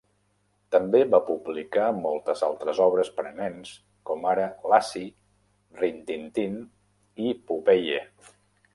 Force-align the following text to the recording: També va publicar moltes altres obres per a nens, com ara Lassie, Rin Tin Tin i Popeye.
També 0.75 1.01
va 1.15 1.19
publicar 1.27 1.89
moltes 1.97 2.41
altres 2.47 2.81
obres 2.87 3.13
per 3.19 3.27
a 3.33 3.35
nens, 3.41 3.75
com 4.11 4.27
ara 4.33 4.49
Lassie, 4.75 5.13
Rin 5.85 6.05
Tin 6.11 6.29
Tin 6.41 6.61
i 7.29 7.39
Popeye. 7.53 8.07